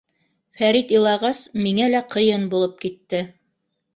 Фәрит 0.61 0.93
илағас, 0.95 1.41
миңә 1.65 1.91
лә 1.95 2.01
ҡыйын 2.15 2.49
булып 2.53 2.83
китте. 2.87 3.21